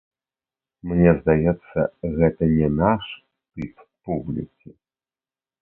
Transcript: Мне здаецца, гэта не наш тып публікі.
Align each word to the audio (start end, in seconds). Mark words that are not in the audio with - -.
Мне 0.91 1.11
здаецца, 1.19 1.79
гэта 2.17 2.43
не 2.57 2.69
наш 2.81 3.05
тып 3.53 3.87
публікі. 4.09 4.69